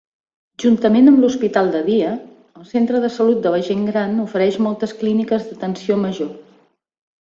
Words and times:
Juntament 0.61 1.11
amb 1.11 1.21
l'Hospital 1.23 1.69
de 1.75 1.81
dia, 1.91 2.09
el 2.63 2.67
centre 2.71 3.03
de 3.05 3.13
salut 3.19 3.45
de 3.47 3.55
la 3.59 3.63
gent 3.71 3.87
gran 3.93 4.19
ofereix 4.27 4.61
moltes 4.69 5.01
clíniques 5.05 5.49
d'atenció 5.53 6.05
major. 6.07 6.39